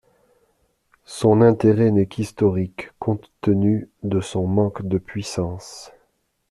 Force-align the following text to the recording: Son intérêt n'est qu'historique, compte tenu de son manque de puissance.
Son 1.05 1.41
intérêt 1.41 1.91
n'est 1.91 2.07
qu'historique, 2.07 2.89
compte 2.97 3.31
tenu 3.39 3.87
de 4.01 4.19
son 4.19 4.47
manque 4.47 4.81
de 4.87 4.97
puissance. 4.97 5.91